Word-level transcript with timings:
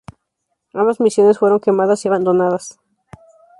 Ambas 0.73 0.99
misiones 0.99 1.37
fueron 1.37 1.59
quemadas 1.59 2.03
y 2.05 2.07
abandonadas. 2.07 2.79